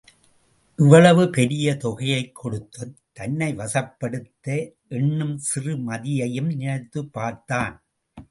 இவ்வளவு 0.77 1.29
பெரிய 1.29 1.75
தொகையைக் 1.75 2.35
கொடுத்துத் 2.35 2.97
தன்னை 3.13 3.55
வசப்படுத்த 3.55 4.73
எண்ணும் 4.87 5.37
சிறு 5.37 5.77
மதியையும் 5.77 6.45
நினைத்துப் 6.45 7.13
பார்த்தான். 7.13 7.83